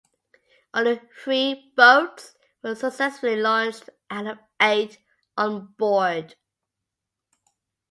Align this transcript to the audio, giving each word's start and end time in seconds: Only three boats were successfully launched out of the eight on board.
Only 0.73 0.99
three 1.23 1.71
boats 1.77 2.33
were 2.63 2.73
successfully 2.73 3.35
launched 3.35 3.87
out 4.09 4.25
of 4.25 4.37
the 4.39 4.65
eight 4.65 4.97
on 5.37 5.75
board. 5.77 6.35